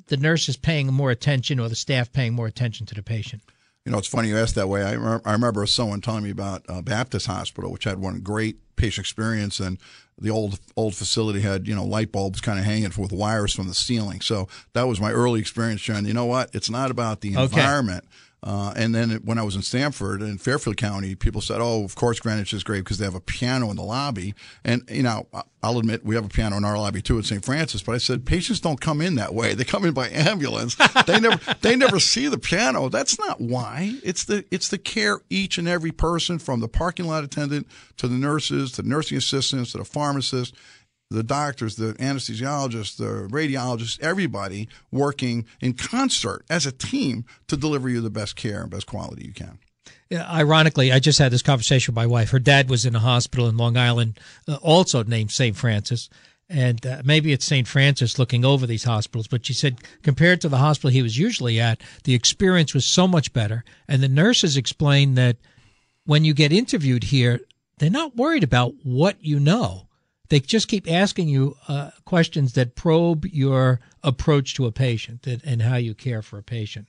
[0.06, 3.42] the nurses paying more attention or the staff paying more attention to the patient?
[3.84, 4.82] You know, it's funny you asked that way.
[4.82, 8.56] I, re- I remember someone telling me about uh, Baptist Hospital, which had one great
[8.76, 9.78] patient experience, and
[10.18, 13.68] the old old facility had you know light bulbs kind of hanging with wires from
[13.68, 14.20] the ceiling.
[14.20, 16.06] So that was my early experience, John.
[16.06, 16.54] You know what?
[16.54, 18.04] It's not about the environment.
[18.44, 21.94] Uh, and then when I was in Stamford in Fairfield County, people said, "Oh, of
[21.94, 25.26] course Greenwich is great because they have a piano in the lobby." And you know,
[25.62, 27.42] I'll admit we have a piano in our lobby too at St.
[27.42, 27.82] Francis.
[27.82, 30.76] But I said patients don't come in that way; they come in by ambulance.
[31.06, 32.90] they never they never see the piano.
[32.90, 33.98] That's not why.
[34.04, 38.08] It's the it's the care each and every person from the parking lot attendant to
[38.08, 40.54] the nurses, to the nursing assistants, to the pharmacist
[41.10, 47.88] the doctors, the anesthesiologists, the radiologists, everybody working in concert as a team to deliver
[47.88, 49.58] you the best care and best quality you can.
[50.10, 52.30] Yeah, ironically, I just had this conversation with my wife.
[52.30, 55.56] Her dad was in a hospital in Long Island, uh, also named St.
[55.56, 56.08] Francis.
[56.48, 57.66] And uh, maybe it's St.
[57.66, 61.58] Francis looking over these hospitals, but she said compared to the hospital he was usually
[61.58, 63.64] at, the experience was so much better.
[63.88, 65.36] And the nurses explained that
[66.04, 67.40] when you get interviewed here,
[67.78, 69.88] they're not worried about what you know
[70.34, 75.62] they just keep asking you uh, questions that probe your approach to a patient and,
[75.62, 76.88] how you care for a patient.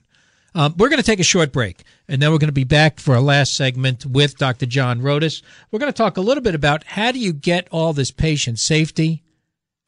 [0.52, 2.98] Um, we're going to take a short break, and then we're going to be back
[2.98, 4.66] for our last segment with Dr.
[4.66, 5.42] John Rodas.
[5.70, 8.58] We're going to talk a little bit about how do you get all this patient
[8.58, 9.22] safety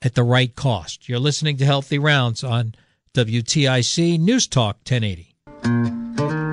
[0.03, 1.09] at the right cost.
[1.09, 2.77] You're listening to Healthy Rounds on
[3.14, 6.47] WTIC News Talk 1080.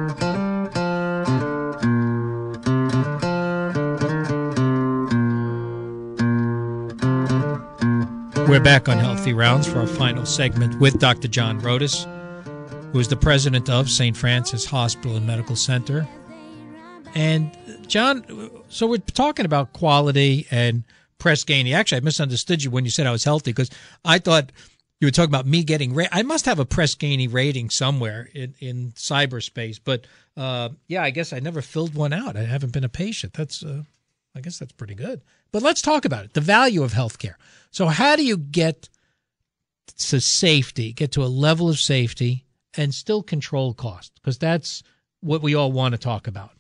[8.48, 11.28] We're back on Healthy Rounds for our final segment with Dr.
[11.28, 12.06] John Rodas,
[12.92, 14.16] who is the president of St.
[14.16, 16.08] Francis Hospital and Medical Center.
[17.16, 18.24] And, John,
[18.70, 20.84] so we're talking about quality and
[21.18, 21.74] Press Ganey.
[21.74, 23.72] Actually, I misunderstood you when you said I was healthy because
[24.06, 24.52] I thought
[25.02, 25.96] you were talking about me getting.
[25.96, 29.80] Ra- I must have a Press Ganey rating somewhere in, in cyberspace.
[29.84, 30.06] But
[30.38, 32.38] uh, yeah, I guess I never filled one out.
[32.38, 33.34] I haven't been a patient.
[33.34, 33.84] That's, uh,
[34.36, 35.22] I guess that's pretty good.
[35.52, 37.36] But let's talk about it the value of healthcare.
[37.72, 38.90] So, how do you get
[39.98, 42.46] to safety, get to a level of safety,
[42.76, 44.14] and still control cost?
[44.16, 44.84] Because that's
[45.22, 46.52] what we all want to talk about.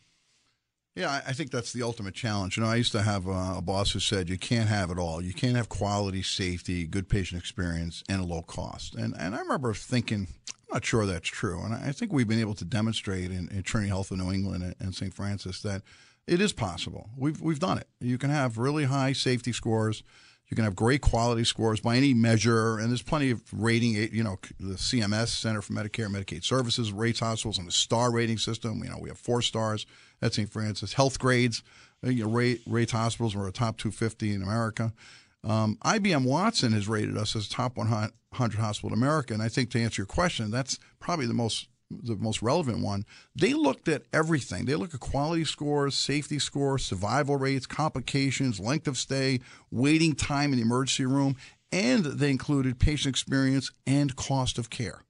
[0.96, 2.56] Yeah, I think that's the ultimate challenge.
[2.56, 5.22] You know, I used to have a, boss who said you can't have it all.
[5.22, 8.96] You can't have quality, safety, good patient experience, and a low cost.
[8.96, 11.62] And and I remember thinking, I'm not sure that's true.
[11.62, 14.64] And I think we've been able to demonstrate in, in Trinity Health of New England
[14.64, 15.14] and, and St.
[15.14, 15.82] Francis that
[16.28, 17.10] it is possible.
[17.18, 17.88] We've we've done it.
[18.00, 20.04] You can have really high safety scores
[20.48, 23.94] you can have great quality scores by any measure, and there's plenty of rating.
[23.94, 28.12] You know, the CMS Center for Medicare and Medicaid Services rates hospitals on the star
[28.12, 28.84] rating system.
[28.84, 29.88] You know, we have four stars
[30.22, 30.50] at St.
[30.50, 30.94] Francis.
[30.94, 31.64] Health grades
[32.04, 33.36] you know, rate rates hospitals.
[33.36, 34.94] We're a top 250 in America.
[35.44, 38.12] Um, IBM Watson has rated us as top 100
[38.56, 42.16] hospital in America, and I think to answer your question, that's probably the most the
[42.16, 44.66] most relevant one, they looked at everything.
[44.66, 49.40] They looked at quality scores, safety scores, survival rates, complications, length of stay,
[49.72, 51.36] waiting time in the emergency room,
[51.72, 55.02] and they included patient experience and cost of care.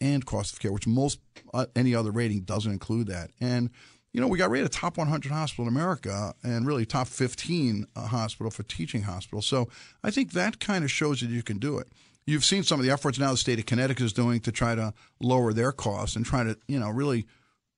[0.00, 1.18] And cost of care, which most
[1.52, 3.30] uh, any other rating doesn't include that.
[3.40, 3.70] And
[4.12, 8.06] you know, we got rated top 100 hospital in America and really top 15 uh,
[8.06, 9.42] hospital for teaching hospital.
[9.42, 9.68] So
[10.02, 11.88] I think that kind of shows that you can do it
[12.28, 14.74] you've seen some of the efforts now the state of Connecticut is doing to try
[14.74, 17.26] to lower their costs and try to, you know, really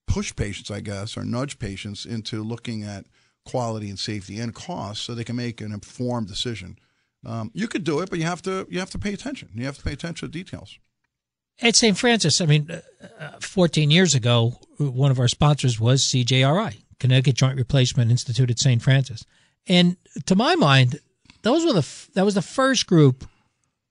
[0.09, 3.07] push patients, I guess, or nudge patients into looking at
[3.47, 6.77] quality and safety and cost so they can make an informed decision.
[7.25, 9.51] Um, you could do it, but you have to you have to pay attention.
[9.55, 10.79] You have to pay attention to details.
[11.63, 11.97] At St.
[11.97, 12.71] Francis, I mean,
[13.21, 18.59] uh, 14 years ago, one of our sponsors was CJRI, Connecticut Joint Replacement Institute at
[18.59, 18.83] St.
[18.83, 19.25] Francis,
[19.69, 20.99] and to my mind,
[21.43, 23.27] those were the that was the first group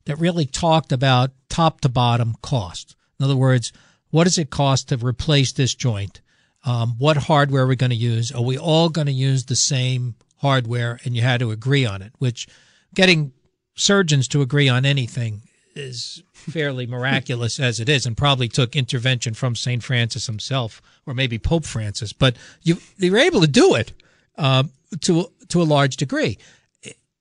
[0.05, 2.95] that really talked about top to bottom cost.
[3.19, 3.71] In other words,
[4.11, 6.21] what does it cost to replace this joint?
[6.65, 8.31] Um, what hardware are we going to use?
[8.31, 10.99] Are we all going to use the same hardware?
[11.03, 12.47] And you had to agree on it, which
[12.93, 13.31] getting
[13.75, 15.41] surgeons to agree on anything
[15.75, 19.83] is fairly miraculous as it is, and probably took intervention from St.
[19.83, 22.11] Francis himself, or maybe Pope Francis.
[22.11, 23.93] But you, they were able to do it
[24.37, 24.63] uh,
[25.01, 26.37] to to a large degree.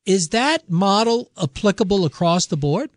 [0.08, 2.88] Is that model applicable across the board?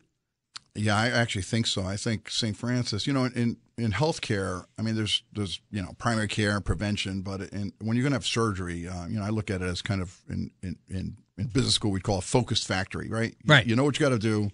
[0.74, 1.84] Yeah, I actually think so.
[1.84, 2.56] I think St.
[2.56, 6.64] Francis, you know, in in healthcare, I mean, there's there's you know primary care and
[6.64, 9.62] prevention, but in, when you're going to have surgery, uh, you know, I look at
[9.62, 13.10] it as kind of in in, in, in business school we'd call a focused factory,
[13.10, 13.36] right?
[13.46, 13.66] Right.
[13.66, 14.50] You, you know what you got to do.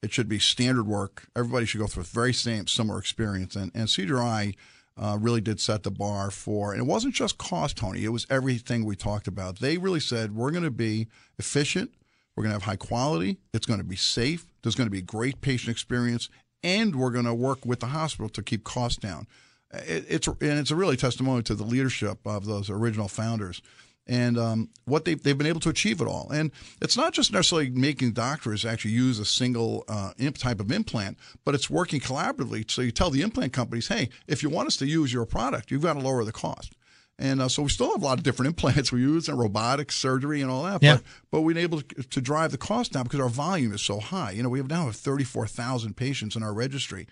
[0.00, 1.26] It should be standard work.
[1.34, 4.54] Everybody should go through a very same similar experience, and and CJRI
[4.96, 8.04] uh, really did set the bar for, and it wasn't just cost, Tony.
[8.04, 9.58] It was everything we talked about.
[9.58, 11.92] They really said we're going to be efficient,
[12.34, 15.02] we're going to have high quality, it's going to be safe, there's going to be
[15.02, 16.28] great patient experience,
[16.62, 19.26] and we're going to work with the hospital to keep costs down.
[19.72, 23.60] It, it's and it's a really testimony to the leadership of those original founders
[24.06, 26.30] and um, what they've, they've been able to achieve it all.
[26.30, 31.18] And it's not just necessarily making doctors actually use a single uh, type of implant,
[31.44, 32.70] but it's working collaboratively.
[32.70, 35.70] So you tell the implant companies, hey, if you want us to use your product,
[35.70, 36.74] you've got to lower the cost.
[37.18, 39.96] And uh, so we still have a lot of different implants we use and robotics,
[39.96, 40.82] surgery, and all that.
[40.82, 40.96] Yeah.
[40.96, 43.82] But, but we've been able to, to drive the cost down because our volume is
[43.82, 44.32] so high.
[44.32, 47.06] You know, we have now have 34,000 patients in our registry.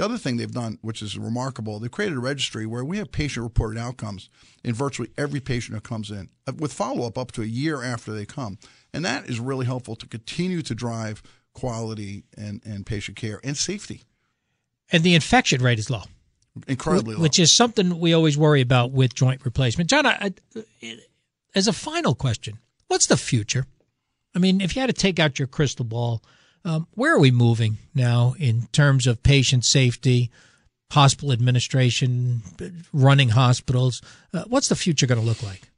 [0.00, 3.12] The other thing they've done, which is remarkable, they've created a registry where we have
[3.12, 4.30] patient reported outcomes
[4.64, 7.82] in virtually every patient who comes in uh, with follow up up to a year
[7.82, 8.56] after they come.
[8.94, 11.22] And that is really helpful to continue to drive
[11.52, 14.00] quality and, and patient care and safety.
[14.90, 16.04] And the infection rate is low.
[16.66, 17.20] Incredibly low.
[17.20, 19.90] Which is something we always worry about with joint replacement.
[19.90, 20.32] John, I,
[20.82, 20.98] I,
[21.54, 23.66] as a final question, what's the future?
[24.34, 26.22] I mean, if you had to take out your crystal ball,
[26.64, 30.30] um, where are we moving now in terms of patient safety,
[30.92, 32.42] hospital administration,
[32.92, 34.02] running hospitals?
[34.32, 35.70] Uh, what's the future going to look like?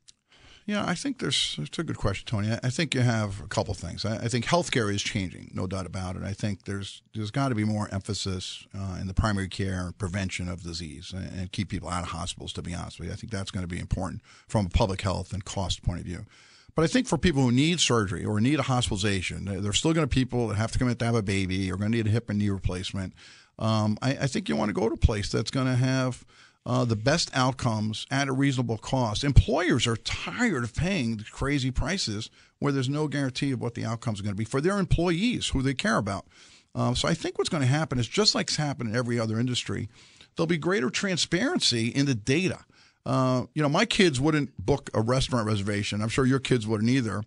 [0.64, 2.57] Yeah, I think there's it's a good question, Tony.
[2.62, 4.05] I think you have a couple things.
[4.05, 6.22] I, I think healthcare is changing, no doubt about it.
[6.22, 10.49] I think there's there's got to be more emphasis uh, in the primary care prevention
[10.49, 12.53] of disease and, and keep people out of hospitals.
[12.53, 15.01] To be honest with you, I think that's going to be important from a public
[15.01, 16.26] health and cost point of view.
[16.74, 20.08] But I think for people who need surgery or need a hospitalization, there's still going
[20.08, 21.96] to be people that have to come in to have a baby or going to
[21.98, 23.12] need a hip and knee replacement.
[23.58, 26.24] Um, I, I, think you want to go to a place that's going to have
[26.64, 29.24] uh, the best outcomes at a reasonable cost.
[29.24, 34.20] Employers are tired of paying crazy prices where there's no guarantee of what the outcomes
[34.20, 36.26] are going to be for their employees who they care about.
[36.74, 39.20] Um, so I think what's going to happen is just like it's happened in every
[39.20, 39.88] other industry,
[40.34, 42.64] there'll be greater transparency in the data.
[43.05, 46.00] Uh, you know, my kids wouldn't book a restaurant reservation.
[46.00, 47.22] I'm sure your kids wouldn't either,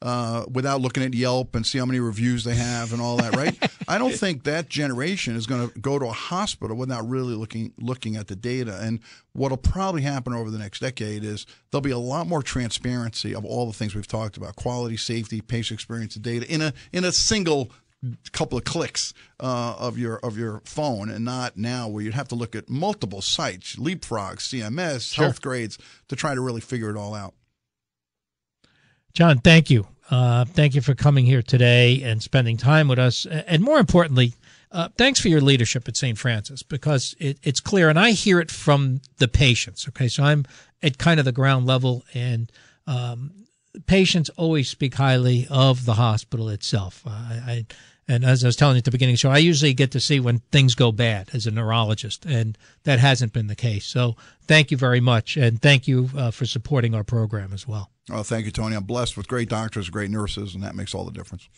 [0.00, 3.36] uh, without looking at Yelp and see how many reviews they have and all that,
[3.36, 3.54] right?
[3.86, 7.74] I don't think that generation is going to go to a hospital without really looking
[7.78, 8.78] looking at the data.
[8.80, 9.00] And
[9.34, 13.44] what'll probably happen over the next decade is there'll be a lot more transparency of
[13.44, 17.04] all the things we've talked about: quality, safety, patient experience, and data in a in
[17.04, 17.70] a single
[18.32, 22.28] couple of clicks uh, of your of your phone, and not now where you'd have
[22.28, 25.24] to look at multiple sites, Leapfrog, CMS, Sure.
[25.24, 25.78] Health Grades,
[26.08, 27.34] to try to really figure it all out.
[29.14, 29.86] John, thank you.
[30.10, 33.26] Uh, thank you for coming here today and spending time with us.
[33.26, 34.34] And more importantly,
[34.70, 36.16] uh, thanks for your leadership at St.
[36.16, 39.88] Francis because it, it's clear, and I hear it from the patients.
[39.88, 40.44] Okay, so I'm
[40.82, 42.50] at kind of the ground level, and
[42.86, 43.32] um,
[43.86, 47.02] patients always speak highly of the hospital itself.
[47.06, 47.66] Uh, I,
[48.06, 50.18] and as I was telling you at the beginning show, I usually get to see
[50.18, 53.84] when things go bad as a neurologist, and that hasn't been the case.
[53.84, 54.16] So
[54.46, 57.90] thank you very much, and thank you uh, for supporting our program as well.
[58.10, 58.74] Oh, thank you, Tony.
[58.74, 61.48] I'm blessed with great doctors, great nurses, and that makes all the difference.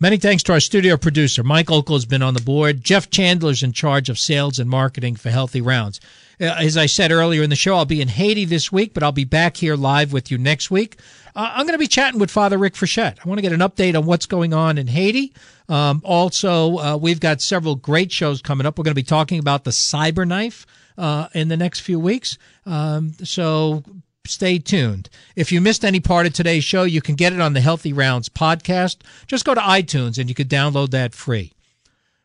[0.00, 1.42] Many thanks to our studio producer.
[1.42, 2.82] Mike Okel has been on the board.
[2.82, 6.00] Jeff Chandler's in charge of sales and marketing for Healthy Rounds.
[6.40, 9.02] Uh, as I said earlier in the show, I'll be in Haiti this week, but
[9.02, 10.98] I'll be back here live with you next week.
[11.36, 13.18] Uh, I'm going to be chatting with Father Rick Frechette.
[13.22, 15.34] I want to get an update on what's going on in Haiti.
[15.68, 18.78] Um, also, uh, we've got several great shows coming up.
[18.78, 20.64] We're going to be talking about the cyber knife
[20.96, 22.38] uh, in the next few weeks.
[22.64, 23.84] Um, so
[24.28, 25.08] stay tuned.
[25.36, 27.92] If you missed any part of today's show, you can get it on the Healthy
[27.92, 28.98] Rounds podcast.
[29.26, 31.52] Just go to iTunes and you can download that free.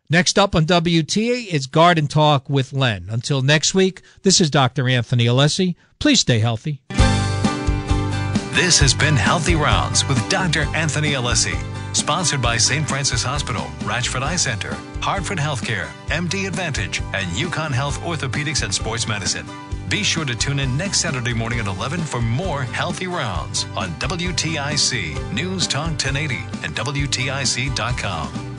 [0.10, 3.08] Next up on WTA is Garden Talk with Len.
[3.10, 4.88] Until next week, this is Dr.
[4.88, 5.76] Anthony Alessi.
[6.00, 6.82] Please stay healthy.
[8.54, 10.64] This has been Healthy Rounds with Dr.
[10.76, 11.58] Anthony Alessi,
[11.96, 12.88] sponsored by St.
[12.88, 19.08] Francis Hospital, Ratchford Eye Center, Hartford Healthcare, MD Advantage, and UConn Health Orthopedics and Sports
[19.08, 19.48] Medicine.
[19.90, 23.90] Be sure to tune in next Saturday morning at 11 for more Healthy Rounds on
[24.00, 28.53] WTIC News Talk 1080 and WTIC.com.